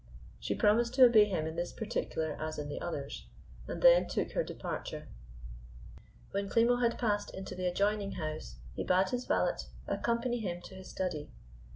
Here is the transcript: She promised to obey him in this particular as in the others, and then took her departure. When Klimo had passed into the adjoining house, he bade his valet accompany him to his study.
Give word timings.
She 0.39 0.55
promised 0.55 0.95
to 0.95 1.05
obey 1.05 1.25
him 1.25 1.45
in 1.45 1.55
this 1.55 1.71
particular 1.71 2.35
as 2.39 2.57
in 2.57 2.69
the 2.69 2.81
others, 2.81 3.27
and 3.67 3.83
then 3.83 4.07
took 4.07 4.31
her 4.31 4.43
departure. 4.43 5.07
When 6.31 6.49
Klimo 6.49 6.81
had 6.81 6.97
passed 6.97 7.31
into 7.35 7.53
the 7.53 7.67
adjoining 7.67 8.13
house, 8.13 8.55
he 8.73 8.83
bade 8.83 9.09
his 9.09 9.25
valet 9.27 9.57
accompany 9.85 10.39
him 10.39 10.59
to 10.63 10.73
his 10.73 10.87
study. 10.89 11.29